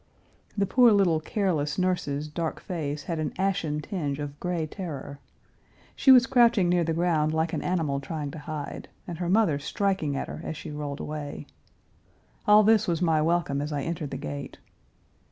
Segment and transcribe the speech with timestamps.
[0.57, 5.19] The poor little careless nurse's dark face had an ashen tinge of gray terror.
[5.95, 9.59] She was crouching near the ground like an animal trying to hide, and her mother
[9.59, 11.45] striking at her as she rolled away.
[12.47, 14.57] All this was my welcome as I entered the gate.